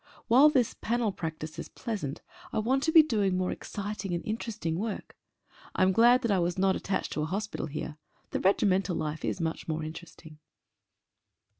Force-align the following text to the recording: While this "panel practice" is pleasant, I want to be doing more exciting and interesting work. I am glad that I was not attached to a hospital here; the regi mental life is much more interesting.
While 0.27 0.49
this 0.49 0.73
"panel 0.73 1.11
practice" 1.11 1.59
is 1.59 1.69
pleasant, 1.69 2.23
I 2.51 2.57
want 2.57 2.81
to 2.81 2.91
be 2.91 3.03
doing 3.03 3.37
more 3.37 3.51
exciting 3.51 4.15
and 4.15 4.25
interesting 4.25 4.79
work. 4.79 5.15
I 5.75 5.83
am 5.83 5.91
glad 5.91 6.23
that 6.23 6.31
I 6.31 6.39
was 6.39 6.57
not 6.57 6.75
attached 6.75 7.13
to 7.13 7.21
a 7.21 7.25
hospital 7.25 7.67
here; 7.67 7.97
the 8.31 8.39
regi 8.39 8.65
mental 8.65 8.95
life 8.95 9.23
is 9.23 9.39
much 9.39 9.67
more 9.67 9.83
interesting. 9.83 10.39